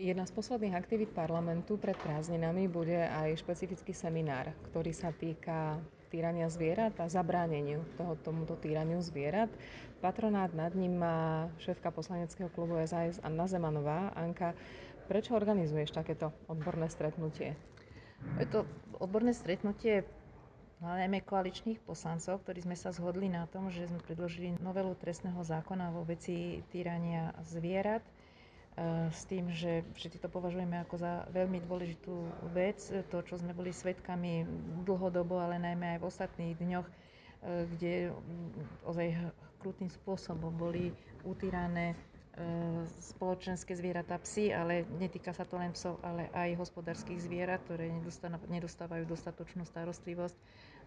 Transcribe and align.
Jedna 0.00 0.24
z 0.24 0.32
posledných 0.32 0.72
aktivít 0.80 1.12
parlamentu 1.12 1.76
pred 1.76 1.92
prázdninami 1.92 2.72
bude 2.72 3.04
aj 3.04 3.36
špecifický 3.44 3.92
seminár, 3.92 4.48
ktorý 4.72 4.96
sa 4.96 5.12
týka 5.12 5.76
týrania 6.08 6.48
zvierat 6.48 6.96
a 6.96 7.12
zabráneniu 7.12 7.84
toho, 8.00 8.16
tomuto 8.24 8.56
týraniu 8.56 9.04
zvierat. 9.04 9.52
Patronát 10.00 10.56
nad 10.56 10.72
ním 10.72 11.04
má 11.04 11.52
šéfka 11.60 11.92
poslaneckého 11.92 12.48
klubu 12.48 12.80
SAS 12.88 13.20
Anna 13.20 13.44
Zemanová. 13.44 14.08
Anka, 14.16 14.56
prečo 15.04 15.36
organizuješ 15.36 15.92
takéto 15.92 16.32
odborné 16.48 16.88
stretnutie? 16.88 17.52
Je 18.40 18.48
to 18.48 18.64
odborné 18.96 19.36
stretnutie 19.36 20.08
najmä 20.80 21.20
koaličných 21.28 21.76
poslancov, 21.84 22.40
ktorí 22.48 22.64
sme 22.64 22.72
sa 22.72 22.88
zhodli 22.88 23.28
na 23.28 23.44
tom, 23.52 23.68
že 23.68 23.84
sme 23.84 24.00
predložili 24.00 24.56
novelu 24.64 24.96
trestného 24.96 25.44
zákona 25.44 25.92
vo 25.92 26.08
veci 26.08 26.64
týrania 26.72 27.36
zvierat 27.44 28.00
s 29.10 29.28
tým, 29.28 29.52
že 29.52 29.84
všetci 29.92 30.24
to 30.24 30.28
považujeme 30.32 30.80
ako 30.80 30.96
za 30.96 31.28
veľmi 31.34 31.60
dôležitú 31.68 32.14
vec, 32.56 32.80
to, 33.12 33.18
čo 33.20 33.36
sme 33.36 33.52
boli 33.52 33.74
svetkami 33.76 34.48
dlhodobo, 34.88 35.36
ale 35.36 35.60
najmä 35.60 35.96
aj 35.96 36.00
v 36.00 36.08
ostatných 36.08 36.56
dňoch, 36.56 36.86
e, 36.88 36.92
kde 37.76 37.94
ozaj 38.88 39.20
krutým 39.60 39.92
spôsobom 39.92 40.56
boli 40.56 40.96
utírané 41.28 41.92
e, 41.92 41.96
spoločenské 43.04 43.76
zvieratá 43.76 44.16
psy, 44.24 44.48
ale 44.48 44.88
netýka 44.96 45.36
sa 45.36 45.44
to 45.44 45.60
len 45.60 45.76
psov, 45.76 46.00
ale 46.00 46.32
aj 46.32 46.56
hospodárskych 46.56 47.20
zvierat, 47.20 47.60
ktoré 47.68 47.92
nedostávajú 48.48 49.04
dostatočnú 49.04 49.68
starostlivosť, 49.68 50.36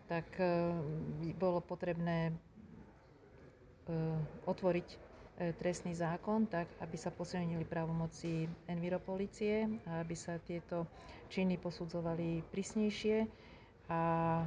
tak 0.03 0.27
bolo 1.39 1.63
potrebné 1.63 2.35
otvoriť 4.43 4.87
E, 4.93 5.12
trestný 5.33 5.97
zákon, 5.97 6.45
tak 6.45 6.69
aby 6.77 6.93
sa 6.93 7.09
posilnili 7.09 7.65
právomoci 7.65 8.45
enviropolície 8.65 9.65
a 9.83 10.05
aby 10.05 10.13
sa 10.13 10.37
tieto 10.37 10.85
činy 11.27 11.57
posudzovali 11.57 12.45
prísnejšie 12.47 13.25
a 13.89 14.01
e, 14.39 14.45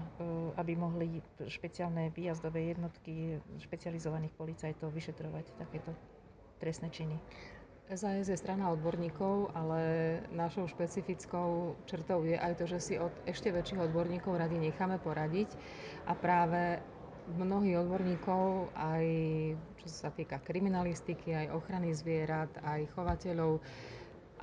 aby 0.57 0.73
mohli 0.75 1.21
špeciálne 1.43 2.09
výjazdové 2.09 2.71
jednotky 2.71 3.37
špecializovaných 3.61 4.33
policajtov 4.33 4.95
vyšetrovať 4.95 5.45
takéto 5.59 5.91
trestné 6.57 6.89
činy. 6.89 7.19
SAS 7.87 8.27
je 8.27 8.35
strana 8.35 8.75
odborníkov, 8.75 9.55
ale 9.55 9.79
našou 10.35 10.67
špecifickou 10.67 11.79
črtou 11.87 12.27
je 12.27 12.35
aj 12.35 12.59
to, 12.59 12.65
že 12.67 12.79
si 12.83 12.95
od 12.99 13.15
ešte 13.23 13.55
väčších 13.55 13.79
odborníkov 13.79 14.35
rady 14.35 14.59
necháme 14.59 14.99
poradiť 14.99 15.47
a 16.03 16.19
práve 16.19 16.83
mnohých 17.31 17.79
odborníkov, 17.79 18.71
aj 18.75 19.05
čo 19.87 19.95
sa 19.95 20.11
týka 20.11 20.43
kriminalistiky, 20.43 21.33
aj 21.33 21.55
ochrany 21.55 21.95
zvierat, 21.95 22.51
aj 22.67 22.91
chovateľov, 22.99 23.63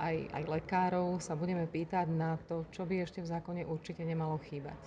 aj, 0.00 0.16
aj 0.32 0.42
lekárov, 0.48 1.20
sa 1.20 1.36
budeme 1.36 1.68
pýtať 1.68 2.08
na 2.08 2.40
to, 2.48 2.64
čo 2.72 2.88
by 2.88 3.04
ešte 3.04 3.20
v 3.20 3.30
zákone 3.30 3.62
určite 3.68 4.02
nemalo 4.02 4.40
chýbať. 4.40 4.80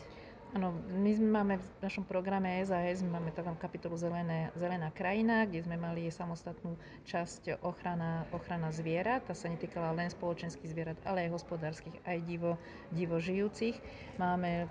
Áno, 0.55 0.71
my 0.95 1.11
máme 1.19 1.59
v 1.59 1.67
našom 1.83 2.07
programe 2.07 2.63
SAS, 2.63 3.03
my 3.03 3.19
máme 3.19 3.35
takú 3.35 3.51
kapitolu 3.59 3.99
Zelené, 3.99 4.47
Zelená 4.55 4.95
krajina, 4.95 5.43
kde 5.43 5.67
sme 5.67 5.75
mali 5.75 6.07
samostatnú 6.07 6.79
časť 7.03 7.59
ochrana, 7.67 8.23
ochrana 8.31 8.71
zvierat. 8.71 9.27
Tá 9.27 9.35
sa 9.35 9.51
netýkala 9.51 9.91
len 9.91 10.07
spoločenských 10.07 10.71
zvierat, 10.71 10.97
ale 11.03 11.27
aj 11.27 11.35
hospodárskych, 11.35 11.99
aj 12.07 12.17
divo, 12.23 12.55
divo 12.95 13.19
žijúcich. 13.19 13.75
Máme 14.15 14.65
e, 14.65 14.67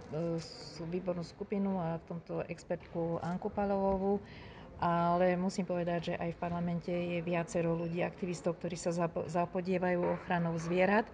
výbornú 0.89 1.21
skupinu 1.21 1.77
a 1.77 2.01
v 2.01 2.05
tomto 2.09 2.41
expertku 2.49 3.21
Anku 3.21 3.53
Palovovú, 3.53 4.25
ale 4.77 5.41
musím 5.41 5.65
povedať, 5.65 6.13
že 6.13 6.15
aj 6.21 6.31
v 6.37 6.41
parlamente 6.43 6.93
je 6.93 7.25
viacero 7.25 7.73
ľudí, 7.73 8.05
aktivistov, 8.05 8.61
ktorí 8.61 8.77
sa 8.77 8.93
zapodievajú 9.09 10.01
ochranou 10.05 10.57
zvierat. 10.61 11.09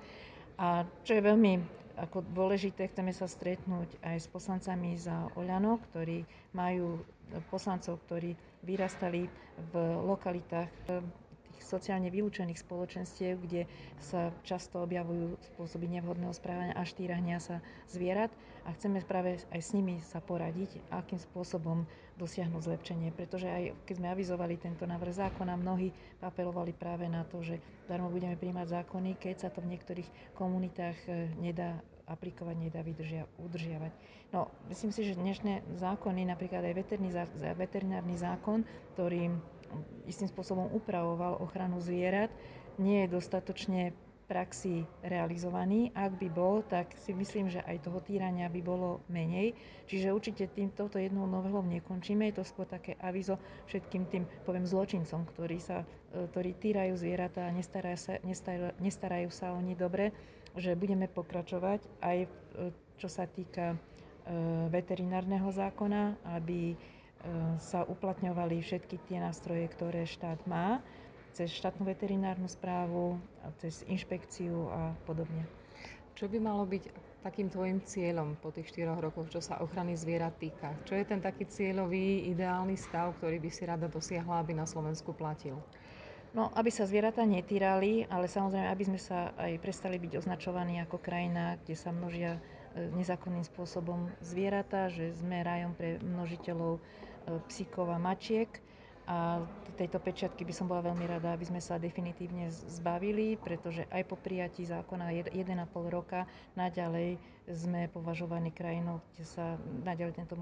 A 0.58 0.82
čo 1.06 1.14
je 1.14 1.22
veľmi 1.22 1.82
ako 1.92 2.24
dôležité 2.32 2.88
chceme 2.88 3.12
sa 3.12 3.28
stretnúť 3.28 4.00
aj 4.00 4.16
s 4.16 4.26
poslancami 4.28 4.96
za 4.96 5.28
Oľano, 5.36 5.76
ktorí 5.92 6.24
majú 6.56 7.04
poslancov, 7.52 8.00
ktorí 8.08 8.32
vyrastali 8.64 9.28
v 9.72 9.74
lokalitách 10.08 10.70
tých 10.88 11.31
sociálne 11.62 12.10
vylúčených 12.10 12.60
spoločenstiev, 12.60 13.38
kde 13.40 13.70
sa 14.02 14.34
často 14.42 14.82
objavujú 14.82 15.38
spôsoby 15.54 15.88
nevhodného 15.88 16.34
správania 16.34 16.74
a 16.74 16.82
štírania 16.82 17.38
sa 17.38 17.62
zvierat 17.88 18.34
a 18.62 18.70
chceme 18.74 19.02
práve 19.02 19.42
aj 19.50 19.60
s 19.62 19.74
nimi 19.74 19.98
sa 20.02 20.22
poradiť, 20.22 20.78
akým 20.90 21.18
spôsobom 21.18 21.82
dosiahnuť 22.18 22.62
zlepšenie. 22.62 23.10
Pretože 23.10 23.48
aj 23.50 23.62
keď 23.88 23.94
sme 23.98 24.08
avizovali 24.14 24.54
tento 24.60 24.86
návrh 24.86 25.14
zákona, 25.18 25.58
mnohí 25.58 25.90
apelovali 26.22 26.70
práve 26.70 27.10
na 27.10 27.26
to, 27.26 27.42
že 27.42 27.58
darmo 27.90 28.12
budeme 28.12 28.38
príjmať 28.38 28.82
zákony, 28.82 29.18
keď 29.18 29.36
sa 29.42 29.48
to 29.50 29.64
v 29.64 29.74
niektorých 29.74 30.38
komunitách 30.38 30.98
e, 31.08 31.32
nedá 31.42 31.82
aplikovať, 32.06 32.56
nedá 32.58 32.80
vydržia, 32.82 33.24
udržiavať. 33.40 33.92
No, 34.32 34.48
myslím 34.72 34.90
si, 34.92 35.04
že 35.04 35.18
dnešné 35.18 35.76
zákony, 35.76 36.24
napríklad 36.24 36.64
aj 36.64 36.74
veterinárny 37.56 38.16
zákon, 38.16 38.64
ktorý 38.96 39.32
istým 40.06 40.28
spôsobom 40.28 40.70
upravoval 40.72 41.40
ochranu 41.40 41.78
zvierat, 41.78 42.32
nie 42.80 43.04
je 43.04 43.12
dostatočne 43.12 43.92
praxi 44.32 44.88
realizovaný. 45.04 45.92
Ak 45.92 46.16
by 46.16 46.28
bol, 46.32 46.64
tak 46.64 46.96
si 47.04 47.12
myslím, 47.12 47.52
že 47.52 47.60
aj 47.68 47.84
toho 47.84 48.00
týrania 48.00 48.48
by 48.48 48.64
bolo 48.64 49.04
menej. 49.12 49.52
Čiže 49.84 50.14
určite 50.14 50.48
tým, 50.48 50.72
touto 50.72 50.96
jednou 50.96 51.28
novelou 51.28 51.60
nekončíme. 51.60 52.32
Je 52.32 52.40
to 52.40 52.48
skôr 52.48 52.64
také 52.64 52.96
avizo 53.04 53.36
všetkým 53.68 54.08
tým, 54.08 54.24
poviem, 54.48 54.64
zločincom, 54.64 55.28
ktorí, 55.36 55.60
sa, 55.60 55.84
e, 56.16 56.24
ktorí 56.32 56.56
týrajú 56.56 56.96
zvieratá 56.96 57.44
a 57.44 57.52
nestarajú 57.52 57.98
sa, 58.00 58.12
nestarajú, 58.24 58.72
nestarajú 58.80 59.28
sa 59.28 59.52
o 59.52 59.60
nich 59.60 59.76
dobre, 59.76 60.16
že 60.56 60.80
budeme 60.80 61.12
pokračovať 61.12 61.84
aj 62.00 62.18
e, 62.24 62.28
čo 62.96 63.08
sa 63.12 63.28
týka 63.28 63.74
e, 63.74 63.76
veterinárneho 64.72 65.52
zákona, 65.52 66.32
aby 66.40 66.72
sa 67.62 67.86
uplatňovali 67.86 68.58
všetky 68.62 68.98
tie 69.06 69.22
nástroje, 69.22 69.66
ktoré 69.70 70.06
štát 70.06 70.42
má 70.46 70.82
cez 71.32 71.48
štátnu 71.48 71.88
veterinárnu 71.88 72.44
správu, 72.44 73.16
cez 73.56 73.80
inšpekciu 73.88 74.68
a 74.68 74.92
podobne. 75.08 75.48
Čo 76.12 76.28
by 76.28 76.38
malo 76.38 76.68
byť 76.68 76.92
takým 77.24 77.48
tvojim 77.48 77.80
cieľom 77.86 78.36
po 78.36 78.52
tých 78.52 78.68
4 78.74 79.00
rokoch, 79.00 79.32
čo 79.32 79.40
sa 79.40 79.62
ochrany 79.64 79.96
zvierat 79.96 80.36
týka? 80.36 80.76
Čo 80.84 80.98
je 80.98 81.04
ten 81.08 81.24
taký 81.24 81.48
cieľový, 81.48 82.28
ideálny 82.36 82.76
stav, 82.76 83.16
ktorý 83.16 83.40
by 83.40 83.50
si 83.50 83.62
rada 83.64 83.88
dosiahla, 83.88 84.44
aby 84.44 84.52
na 84.52 84.68
Slovensku 84.68 85.16
platil? 85.16 85.56
No, 86.32 86.48
aby 86.56 86.72
sa 86.72 86.88
zvieratá 86.88 87.28
netýrali, 87.28 88.08
ale 88.08 88.24
samozrejme, 88.24 88.68
aby 88.68 88.84
sme 88.88 89.00
sa 89.00 89.36
aj 89.36 89.60
prestali 89.60 90.00
byť 90.00 90.24
označovaní 90.24 90.80
ako 90.80 90.96
krajina, 90.96 91.60
kde 91.60 91.76
sa 91.76 91.92
množia 91.92 92.40
e, 92.72 92.88
nezákonným 92.96 93.44
spôsobom 93.44 94.08
zvieratá, 94.24 94.88
že 94.88 95.12
sme 95.20 95.44
rajom 95.44 95.76
pre 95.76 96.00
množiteľov 96.00 96.80
e, 96.80 97.11
psíkov 97.48 97.90
a 97.90 97.98
mačiek. 97.98 98.48
A 99.02 99.42
tejto 99.74 99.98
pečiatky 99.98 100.46
by 100.46 100.54
som 100.54 100.70
bola 100.70 100.86
veľmi 100.86 101.02
rada, 101.10 101.34
aby 101.34 101.42
sme 101.42 101.58
sa 101.58 101.74
definitívne 101.74 102.46
zbavili, 102.54 103.34
pretože 103.34 103.82
aj 103.90 104.06
po 104.06 104.14
prijatí 104.14 104.62
zákona 104.62 105.10
1,5 105.10 105.42
roka 105.90 106.22
naďalej 106.54 107.18
sme 107.50 107.90
považovaní 107.90 108.54
krajinou, 108.54 109.02
kde 109.12 109.26
sa 109.26 109.58
naďalej 109.82 110.22
tento 110.22 110.38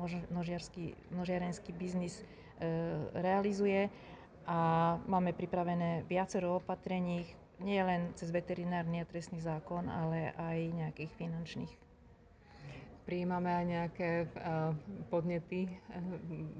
množiarenský 1.09 1.73
biznis 1.73 2.21
e, 2.21 2.25
realizuje. 3.17 3.89
A 4.45 4.59
máme 5.09 5.33
pripravené 5.33 6.05
viacero 6.05 6.61
opatrení, 6.61 7.25
nie 7.65 7.81
len 7.81 8.12
cez 8.12 8.29
veterinárny 8.29 9.01
a 9.01 9.09
trestný 9.09 9.41
zákon, 9.41 9.89
ale 9.89 10.37
aj 10.37 10.59
nejakých 10.75 11.12
finančných 11.17 11.90
prijímame 13.10 13.50
aj 13.50 13.65
nejaké 13.66 14.10
uh, 14.38 14.71
podnety. 15.10 15.66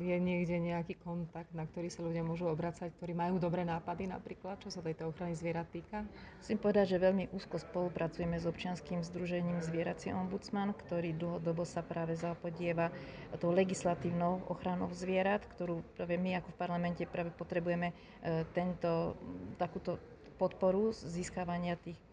Je 0.03 0.19
niekde 0.19 0.59
nejaký 0.59 0.99
kontakt, 0.99 1.55
na 1.55 1.63
ktorý 1.63 1.87
sa 1.87 2.03
ľudia 2.03 2.27
môžu 2.27 2.51
obracať, 2.51 2.91
ktorí 2.99 3.15
majú 3.15 3.39
dobré 3.39 3.63
nápady 3.63 4.11
napríklad, 4.11 4.59
čo 4.59 4.67
sa 4.67 4.83
tejto 4.83 5.15
ochrany 5.15 5.39
zvierat 5.39 5.71
týka? 5.71 6.03
Musím 6.43 6.59
povedať, 6.59 6.99
že 6.99 7.07
veľmi 7.07 7.31
úzko 7.31 7.63
spolupracujeme 7.63 8.43
s 8.43 8.51
občianským 8.51 9.07
združením 9.07 9.63
Zvierací 9.63 10.11
ombudsman, 10.11 10.75
ktorý 10.75 11.15
dlhodobo 11.15 11.63
sa 11.63 11.87
práve 11.87 12.19
zapodieva 12.19 12.91
tou 13.39 13.55
legislatívnou 13.55 14.51
ochranou 14.51 14.91
zvierat, 14.91 15.47
ktorú 15.55 15.87
práve 15.95 16.19
my 16.19 16.43
ako 16.43 16.51
v 16.51 16.59
parlamente 16.59 17.07
práve 17.07 17.31
potrebujeme 17.31 17.95
uh, 17.95 18.43
tento, 18.51 19.15
takúto 19.55 20.03
podporu 20.35 20.91
získavania 20.91 21.79
tých 21.79 22.10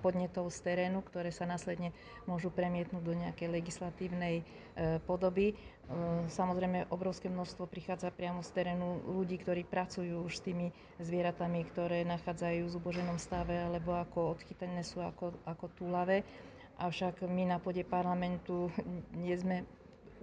podnetov 0.00 0.50
z 0.50 0.58
terénu, 0.64 1.04
ktoré 1.04 1.30
sa 1.30 1.44
následne 1.44 1.94
môžu 2.24 2.48
premietnúť 2.50 3.02
do 3.02 3.14
nejakej 3.14 3.48
legislatívnej 3.50 4.40
e, 4.40 4.44
podoby. 5.04 5.52
E, 5.52 5.54
samozrejme, 6.30 6.90
obrovské 6.90 7.28
množstvo 7.28 7.68
prichádza 7.68 8.14
priamo 8.14 8.40
z 8.40 8.50
terénu 8.54 9.04
ľudí, 9.06 9.38
ktorí 9.38 9.62
pracujú 9.68 10.24
už 10.24 10.32
s 10.40 10.44
tými 10.46 10.66
zvieratami, 10.98 11.62
ktoré 11.70 12.02
nachádzajú 12.08 12.66
v 12.66 12.74
zuboženom 12.74 13.18
stave 13.20 13.54
alebo 13.54 13.94
ako 13.94 14.38
odchytené 14.38 14.82
sú 14.82 15.04
ako, 15.04 15.34
ako 15.44 15.66
túlave. 15.76 16.24
Avšak 16.80 17.22
my 17.26 17.54
na 17.54 17.58
pôde 17.62 17.86
parlamentu 17.86 18.70
nie 19.22 19.34
sme 19.36 19.62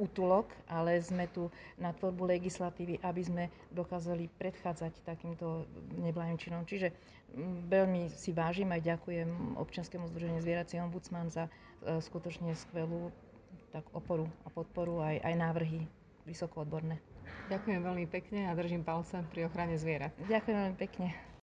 útulok, 0.02 0.50
ale 0.66 0.98
sme 0.98 1.30
tu 1.30 1.48
na 1.78 1.94
tvorbu 1.94 2.26
legislatívy, 2.28 2.98
aby 3.00 3.22
sme 3.22 3.44
dokázali 3.70 4.26
predchádzať 4.36 5.06
takýmto 5.06 5.70
neblahým 5.96 6.36
činom. 6.36 6.66
Čiže 6.66 6.90
mm, 7.32 7.70
veľmi 7.70 8.10
si 8.10 8.34
vážim 8.34 8.74
aj 8.74 8.82
ďakujem 8.82 9.30
občianskému 9.56 10.10
združeniu 10.10 10.42
Zvierací 10.42 10.76
ombudsman 10.76 11.30
za 11.30 11.46
e, 11.46 11.52
skutočne 12.00 12.58
skvelú 12.58 13.14
tak 13.70 13.86
oporu 13.94 14.26
a 14.44 14.50
podporu 14.50 15.00
aj, 15.00 15.22
aj 15.22 15.36
návrhy 15.38 15.86
vysoko 16.26 16.66
odborné. 16.66 16.98
Ďakujem 17.48 17.80
veľmi 17.80 18.06
pekne 18.08 18.48
a 18.48 18.56
držím 18.56 18.82
palce 18.82 19.22
pri 19.30 19.46
ochrane 19.46 19.76
zvierat. 19.76 20.12
Ďakujem 20.26 20.58
veľmi 20.58 20.78
pekne. 20.78 21.31